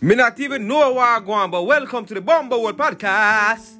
Me 0.00 0.14
not 0.14 0.38
even 0.38 0.68
know 0.68 0.92
why, 0.92 1.16
I'm 1.16 1.24
going, 1.24 1.50
but 1.50 1.64
welcome 1.64 2.06
to 2.06 2.14
the 2.14 2.20
Bumble 2.20 2.62
World 2.62 2.76
Podcast. 2.76 3.77